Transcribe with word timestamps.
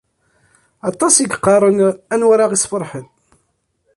Aṭas 0.89 1.15
i 1.17 1.21
yeqqaren: 1.23 1.77
Anwa 2.13 2.31
ara 2.33 2.43
aɣ-isferḥen? 2.47 3.07